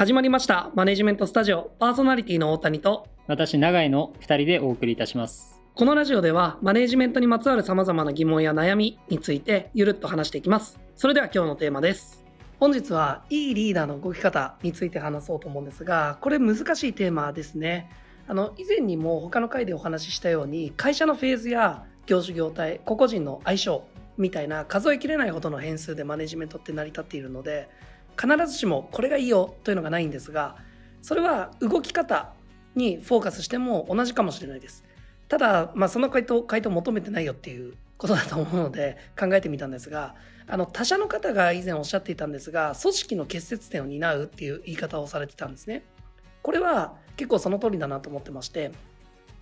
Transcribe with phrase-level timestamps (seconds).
[0.00, 0.70] 始まりました。
[0.74, 1.72] マネジメントスタジオ。
[1.78, 3.06] パーソナリティの大谷と。
[3.26, 5.60] 私永井の2人でお送りいたします。
[5.74, 10.80] このラジオではマネジメントにまつわる様々な疑問や悩みについてゆるっと話していきます。
[10.96, 12.24] それでは今日のテーマです。
[12.58, 17.90] 本日はいいリーダーの動き方について話そうと思うんですがこれ難しいテーマですね。
[18.26, 27.68] あの以前にも他の回でお話ししたように会社のフェーズや業種業態個々人の相性みたいな数えきれないほどの変数でマネジメントって成り立っているので
[28.20, 30.56] 必ずしもこれがいいよというのがないんですが
[31.00, 32.34] それは動き方
[32.74, 34.84] にフォーカスしても同じかもしれないです。
[35.28, 40.16] ただ、まあ、その回答回答求めてないよっていうことだと思うので考えてみたんですが
[40.48, 45.84] あの他社の方が以前おっしゃっていたんですが組織の結節点を担うっていう言い方をされてたんですね。
[46.42, 48.72] これは結構その通りだなと思ってまして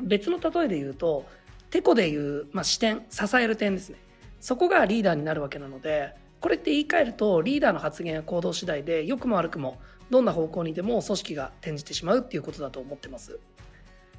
[0.00, 1.26] 別の例えで言うと
[1.70, 3.98] てこでいう、まあ、視点支える点ですね。
[4.40, 9.78] そこがリーダーになるわけなのでこれって言い換えるとリーダーの発言や行動次第で良くも悪くも
[10.10, 13.40] どんな方向にでも組織が転じてしまうっていうことだと思ってます。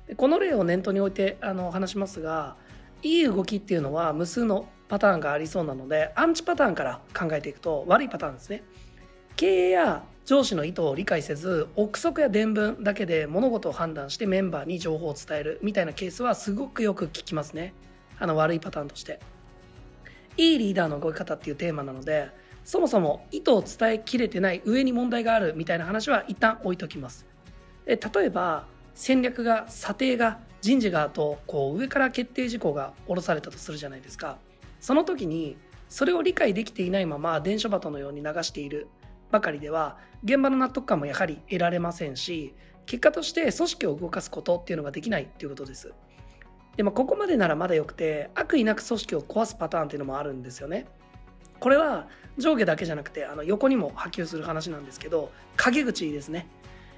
[0.07, 2.55] でこの例を念頭に置いてあの話しますが
[3.03, 8.63] いい動きっていうのは無数のパターンがありそうなのでアンチパターンから考えていくと悪いパターンですね。
[9.35, 17.75] 経営や上司の意図を理解せず憶測や伝聞だけで物事を判断してメンバーに情報を伝えるみたいなケースはすごくよく聞きますね。
[18.17, 19.19] あの悪いパターンとして。
[20.37, 22.29] いいリーダーの動き方っていうテーマなので
[22.63, 27.25] そもそも意図を伝えきれてない上に問題があるみたいな話は一旦置いときます。
[27.85, 34.37] 例えば戦略が査定が人事がとこう上から決定事項が下ろされたとするじゃないですか。
[34.79, 35.57] その時に
[35.89, 38.87] それを理解できていないまま伝書鳩のように流している
[39.31, 42.53] ばかりでは現場の納得感もやはり得られませんし
[42.85, 45.93] 結果として組織を動かすことっていうのができないっていうことです。
[46.77, 50.85] でもここまでならまだよくて悪意なく組織を壊すパターンっていうのもあるんですよね。
[51.59, 56.47] これは上下だけじゃなくてあの横にも波及する話なんですけど陰口ですね。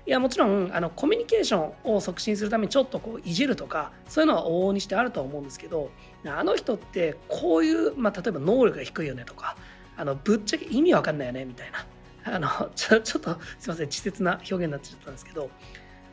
[0.08, 5.92] いやもちろんあのコミュニケーションを促進するためにちょっとこういじるとかそういうのは往々にしてあるとは思うんですけど
[6.26, 9.58] あの人ってこういう、まあ、例えば能力が低いよねとか
[9.98, 11.86] あのぶっちゃけ意味わかんないよねみたいな。
[12.30, 15.50] あのちょちょっとすいません稚拙な表現になっちゃったんですけど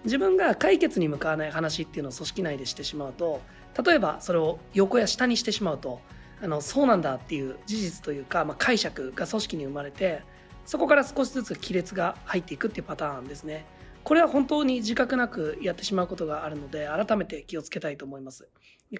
[0.05, 3.41] 自分が解決に向かわない話っていうのを組織内でしてしまうと
[3.85, 6.01] 例えばそれを横や下にしてしまうと
[6.43, 10.23] あのそうなんだっていう事実というか、まあ、解釈が組織に生まれて
[10.67, 13.67] そこから少しずつ亀裂が入っていくっていうパターンですね。
[14.03, 18.49] これは本当に自覚なくやってしまうことがあるので改めて気をつけたいと思います。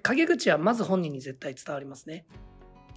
[0.03, 2.25] 陰口はまず本人に絶対伝わりますね。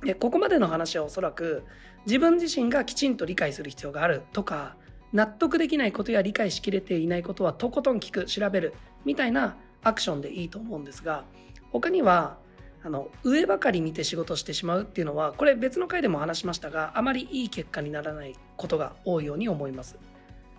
[0.03, 1.63] でここまでの話はおそらく
[2.06, 4.78] 自分自身がきちんと理解する必要があるとか
[5.13, 8.73] 納得できないことや理解しきれていないことはとことん聞く調べる
[9.06, 11.23] みたいなアクションでいいと思うんですが
[11.72, 12.38] 他には
[12.84, 19.97] あの上ばかり見て仕事してしまうっていうのはこれ別の回でも話しましたがあまりいい結果にならないことが多いように思います。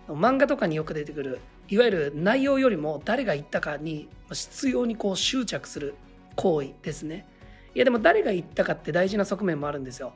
[0.07, 5.93] 漫画とかによく出てくるいわゆる内容よりも誰が言ったかに必要にこう執着する
[6.35, 7.27] 行為ですね。
[7.75, 10.13] いやでも誰が言ったかって大事な側面もあるんですよ。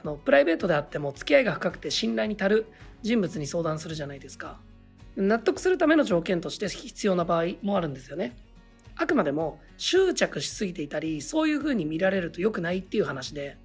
[0.00, 2.66] あのプライベートであっても付き合いが深くて信頼に足る
[3.02, 4.58] 人物に相談するじゃないですか。
[5.16, 8.34] 納得するための条件として必要な場合もあるんですよね。
[8.96, 13.56] あくまでも執着しすぎていたりそういう風に見られると良くないっていう話で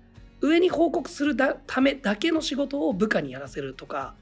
[0.41, 4.15] 上に報告するためだけの仕事を部下にやらせるとか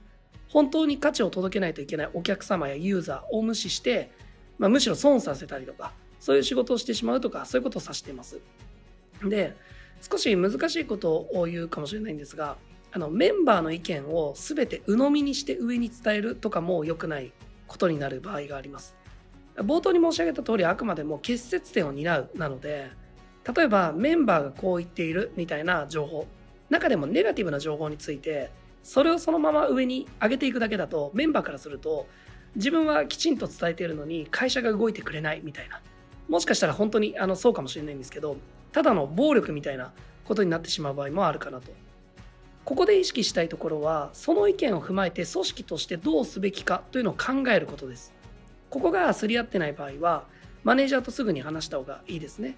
[0.50, 4.12] 本当に価値を届けないといけないお客様やユーザーを無視して、
[4.58, 8.40] まあ、むしろ損させたりとかそういう仕事をしてしまうとかそういうことを指しています。
[9.24, 9.56] で
[10.02, 12.58] 少し難しいことを言うかもしれないんですが
[12.95, 17.33] あのメンバーの意見を全て鵜呑みにして上に伝えるとかも良くない
[17.67, 18.95] ことになる場合があります。
[19.57, 22.89] 冒頭に申し上げた通りあくまでも結節点を担うなので
[23.53, 26.25] 例えばメンバーがこう言っているみたいな情報
[26.69, 28.50] 中でもネガティブな情報について
[28.81, 32.07] それをそのまま上に上げていくだけだとメンバーからすると
[32.56, 35.81] 自分はきちんと伝えているのに会社が動いてくれないみたいな
[36.27, 38.38] もしかしたら本当にあのそうかもしれないんですけど
[38.72, 39.91] ただの暴力みたいな
[40.25, 41.84] ことになってしまう場合もあるかなと。
[42.66, 48.12] ここで意識したいところはその意見を踏まえて組織としてどうすべきかというのを考えることです。
[48.72, 50.24] ここがすり合ってない場合は
[50.63, 52.56] マネージャーとすぐに話した方がいいですね。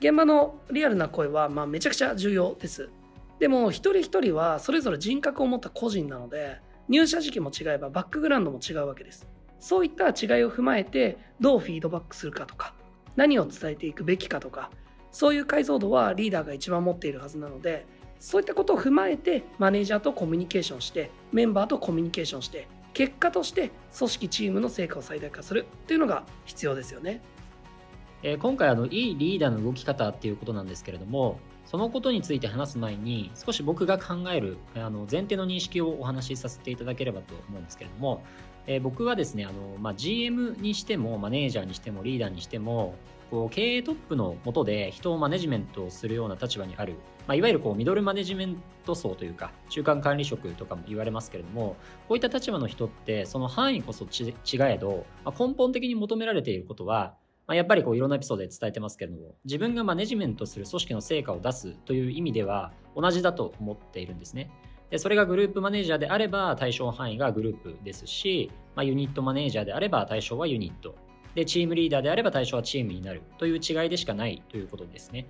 [0.00, 2.90] 現場のリアルな声はまあめちゃくちゃ重要です。
[3.38, 9.26] でも一人一人はそれぞれ人格を持った個人なので入社時期も違えばバックグラウンドも違うわけです。
[9.58, 12.74] そういった違いを踏まえてどうフィードバックするかとか
[13.16, 14.70] 何を伝えていくべきかとか
[15.10, 17.86] そういう解像度はリーダーが一番持っているはずなので
[18.22, 27.20] そういったことを踏まえてマネージャーとコミュニケーションしてメンバーとコミュニケーションして結果として組織チームの成果を最大化するっていうのが必要ですよね。
[28.22, 38.22] えー、今回あのいいリーダーの動き方っていうことなんですけれどもそのことについて話す前に少し僕が考えるあの前提の認識をお話しさせていただければと思うんですけれども
[38.66, 42.94] えー、僕はですね、あのまあ、GM にしても、マネージャーにしても、リーダーにしても、
[43.32, 46.96] こう経営トップのもとで人をマネジメントするような立場にある、
[47.26, 51.76] まあ、いわゆるこうミドルマネジメント層というか、中間管理職とかも言われますけれども、
[52.08, 54.34] こういった立場の人って、その範囲こそ違
[54.64, 57.14] えど、まあ、根本的に求められていることは、
[57.46, 64.50] まあ、やっぱりこういろんなエピソードで伝えてますけれども、自分がマネジメントする組織の成果を出すという意味では同じだと思っているんですね。
[64.90, 70.94] でそれがグループマネージャーであれば対象範囲がグループですし、まあ、ユニットマネージャーであれば対象はユニット。
[71.34, 75.26] で、チームリーダーであれば対象はチームになるという違いでしかないということですね。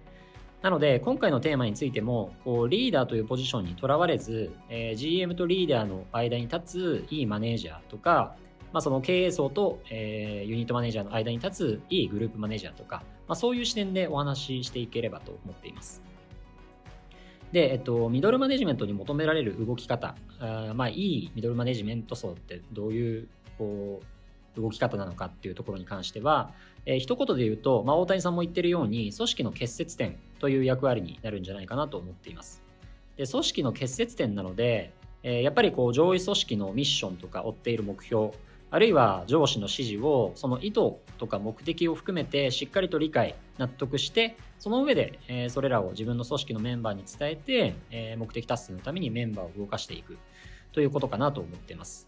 [0.63, 8.37] なので、今回のテーマについても、こうリーダーというポジションにとらわれず、えー、GM とリーダーの間に立ついいマネージャーとか、
[8.73, 16.01] まあ、その経営層と、えー、ユニットマネージャーの間に立ついいグループマネージャーとか、まあ、そういう視点でお話ししていければと思っています。
[17.51, 23.29] で、えっと、ミドルマネジメントに求められる動き方、あまあ、いいミドルマネジメント層ってどういう
[23.59, 24.05] こう
[24.57, 26.53] 動き方なのかっていうところに関しては、
[26.87, 32.63] えー、一言で言うと、まあ、大谷さんも言ってるように、組織の結節点という役割になるんじゃないかなと思っています。
[33.17, 38.31] で組織の結節点なので、えー、やっぱりこう上位組織のミッションとか追っている目標、
[38.71, 50.17] あるいは上司の指示をその意図とか目的を含めてしっかりと理解納得してその上で、えそれらを自分の組織のメンバーに伝えて、え目的達成のためにメンバーを動かしていく
[50.73, 52.07] ということかなと思っています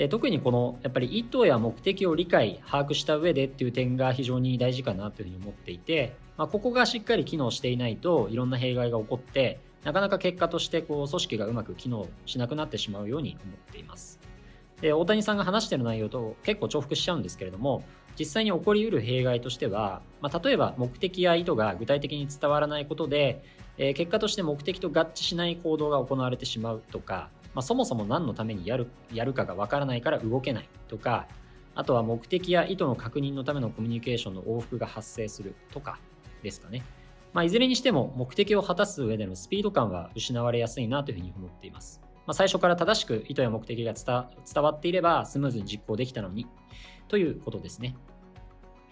[0.00, 14.18] で特にこのやっぱり意図や目的を理解把握した上でっていう点が非常に大事かなというふうに思っていて、まあ、ここがしっかり機能していないといろんな弊害が起こってなかなか結果としてこう組織がうまく機能しなくなってしまうように思っています。
[14.80, 17.84] で大谷さんが話している内容と結構重複しちゃうんですけれども
[18.18, 23.44] 実際に起こりうる弊害としては、まあ、例えば目的や意図が具体的に伝わらないことで、
[23.76, 31.26] えー、結果として目的と合致しない行動が行われてしまうとか、まあ、そもそも何のためにやるやるかがわからないから動けないとか
[31.74, 35.98] あとは目的や意図の確認のためのコミュニケーションの往復が発生するとか
[36.42, 36.84] ですかね。
[37.32, 42.00] まあ、いずれにしても目的を果たす上でのスピード感は失われやすいなというふうに思っています。
[42.26, 46.46] まあ、最初から正しく意図や目的が伝わっていればスムーズに実行できたのに
[47.08, 47.96] ということですね。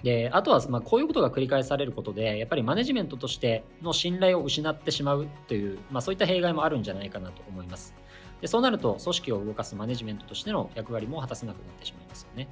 [0.02, 7.94] であとはまあこういうことが繰り返されることでやっぱりマネジメントとしての信頼を失ってしまうという、まあ、そういった弊害もあるんじゃないかなと思います。
[8.40, 12.48] でそうなると組織を動かすマネジメントとしての役割も果たせなくなってしまいますよね。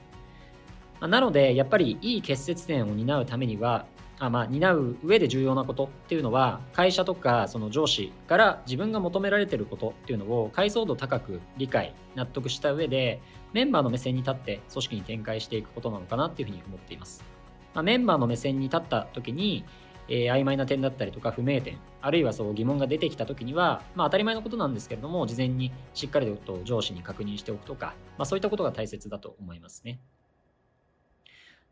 [1.00, 3.86] まあ、なのでやっぱりいい結節点を担うためには
[4.18, 13.20] あまあ、担う上で重要なことっていうのは会社とかその上司から自分が求められてることっていうのを解像度高く理解納得した上で
[13.52, 17.22] メンバーの目線に立って組織に展開していくことなのかなっていうふうに思っています、
[17.74, 19.64] まあ、メンバーの目線に立った時に、
[20.08, 30.00] えー、曖昧な点だったりとか不明点あるいはそう疑問が出てきた時には、まあ、当たり前のことなんですけれども事前にしっかりと上司に確認しておくとか、まあ、そういったことが大切だと思いますね。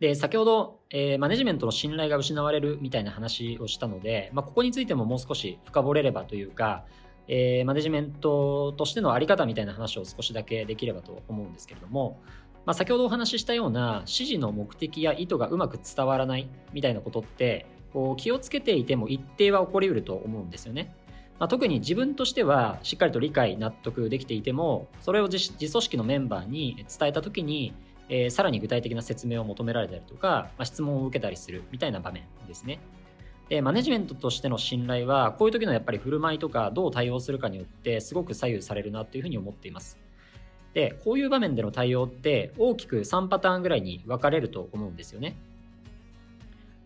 [0.01, 6.85] で、先ほど、えー、マネジメントの信頼が失われるみたいな話をしたので、まあ、ここについてももう少し深掘れればというか、
[7.29, 12.21] えー、マネジメントとしてのあり方みたいな話を少しだけできればと思うんですけれども、
[12.67, 20.95] まあ、先ほどお話ししたような指示の目的や意図がうまく伝わらないみたいなことってこう気をつけていても一定は起こりうると思うんですよね。
[21.39, 27.75] まあ、特に自分としてはしっかりと理解納得できていてもそれを自組織のメンバーに伝えた時に
[28.09, 32.79] えー、さらに具体的な説明を求められたりとか、まあ、質問を受けたりするみたいな場面ですね。
[33.49, 39.99] で、マネジメントとしての信頼は、こういう時のやっぱり振る舞いとか、どう対応するかによってすごく左右されるなというふうに思っています。
[40.73, 45.37] で、こういう場面での対応って大きく3パターンぐらいに分かれると思うんですよね。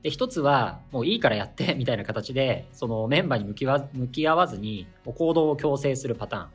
[0.03, 6.49] で、一つは、もういいからやって みたいな形で、そのメンバーに向きわ向き合わずに行動を強制するパターン。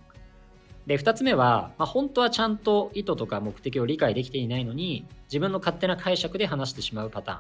[0.88, 7.40] で、二つ目は、まあ、本当はちゃんと意図とか目的を理解できていないのに、自分の勝手な解釈で話してしまうパターン。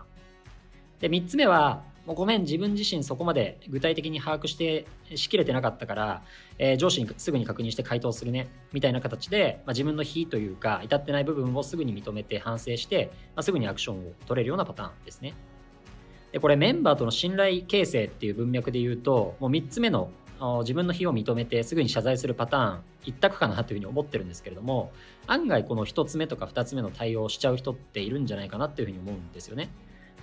[0.99, 6.23] で、三つ目は、もうごめん、自分自身そこまで具体的に把握してしきれてなかったから、
[6.57, 15.33] えー、上司にすぐに確認して回答するね、みたいな形で、まあ、自分の非というか、至ってない部分をすぐに認めて反省して、まあ、すぐにアクションを取れるようなパターンですね。
[16.33, 20.09] で、これメンバーとの信頼形成っていう文脈で言うと、もう3つ目の
[20.61, 24.91] 自分の非を認めてすぐに謝罪するパターン一択かなというふうに思ってるんですけれども
[25.25, 29.69] 案外この1つ目とか2つ目の対応をしちゃう人っているんじゃないかなっていうふうに思うんですよね。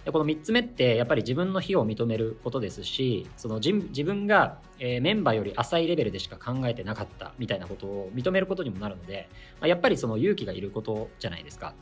[0.05, 9.29] でこの3つ目ってやっぱり自分の非を認めることですしその自分が、えメンバーより浅いレベルでしか考えてなかったみたいなことを認めることにもなるので、
[9.61, 11.75] ま、やっぱりその勇気がいることじゃないですか。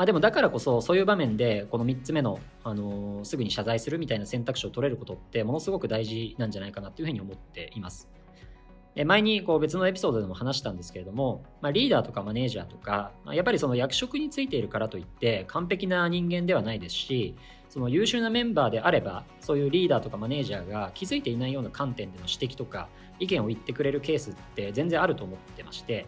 [0.00, 8.08] まあ、でもだからこそそういう場面でこの3つ目の、あのー、すぐに謝罪するみたいな選択肢を取れることってものすごく大事なんじゃないかなというふうに思っています。
[9.04, 17.36] 前にこう別のエピソードでも話したんですけれども、まあ、リーダーとかマネージャーとか、やっぱりその役職についているからといって完璧な人間ではないですし、
[17.68, 22.88] その優秀なメンバーであれば、そういうリーダーとかマネージャーが気づいていないような観点での指摘とか
[23.18, 26.06] 意見を言ってくれるケースって全然あると思ってまして、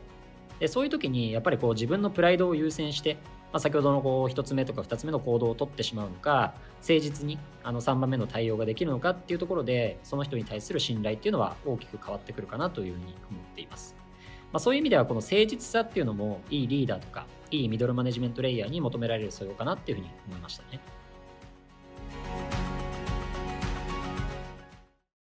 [0.61, 3.19] でそういう時にやっぱりこう自分のプライドを優先して、
[3.53, 13.95] まあ、先ほどのこう1つ目とか2つ目の行動をとってしまうのか誠実にあの3番目の対応ができるのかっていうところでその人に対する信頼っていうのは大きく変わってくるかなというふうに思っています。
[14.53, 20.81] まあ、そういう意味ではこの誠実さっていうのもいいリーダーとかいいミドルマネジメントレイヤーに求められる素養かなっていうふうに思いましたね。